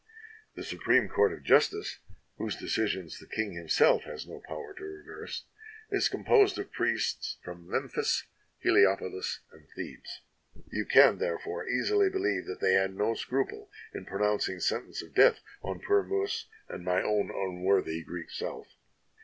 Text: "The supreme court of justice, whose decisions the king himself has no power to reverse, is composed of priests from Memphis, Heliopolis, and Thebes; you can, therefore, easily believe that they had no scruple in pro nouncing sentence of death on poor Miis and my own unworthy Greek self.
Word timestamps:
"The 0.55 0.63
supreme 0.63 1.07
court 1.09 1.31
of 1.31 1.43
justice, 1.43 1.99
whose 2.37 2.55
decisions 2.55 3.19
the 3.19 3.27
king 3.27 3.51
himself 3.53 4.01
has 4.05 4.25
no 4.27 4.39
power 4.47 4.73
to 4.73 4.83
reverse, 4.83 5.45
is 5.91 6.09
composed 6.09 6.57
of 6.57 6.71
priests 6.71 7.37
from 7.43 7.69
Memphis, 7.69 8.25
Heliopolis, 8.57 9.41
and 9.51 9.69
Thebes; 9.75 10.21
you 10.71 10.85
can, 10.87 11.19
therefore, 11.19 11.67
easily 11.67 12.09
believe 12.09 12.47
that 12.47 12.61
they 12.61 12.73
had 12.73 12.95
no 12.95 13.13
scruple 13.13 13.69
in 13.93 14.05
pro 14.07 14.21
nouncing 14.25 14.59
sentence 14.59 15.03
of 15.03 15.13
death 15.13 15.39
on 15.61 15.81
poor 15.81 16.01
Miis 16.01 16.45
and 16.67 16.83
my 16.83 17.03
own 17.03 17.29
unworthy 17.29 18.01
Greek 18.01 18.31
self. 18.31 18.69